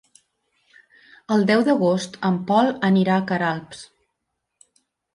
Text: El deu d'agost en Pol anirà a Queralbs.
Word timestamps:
El 1.35 1.45
deu 1.51 1.61
d'agost 1.69 2.19
en 2.31 2.41
Pol 2.49 2.75
anirà 2.91 3.21
a 3.21 3.27
Queralbs. 3.31 3.89